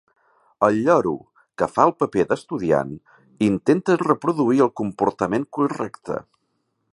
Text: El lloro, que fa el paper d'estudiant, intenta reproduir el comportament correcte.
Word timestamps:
El 0.67 0.77
lloro, 0.85 1.11
que 1.61 1.67
fa 1.73 1.85
el 1.89 1.93
paper 2.03 2.25
d'estudiant, 2.31 2.95
intenta 3.49 3.99
reproduir 4.03 4.65
el 4.69 4.73
comportament 4.83 5.47
correcte. 5.59 6.19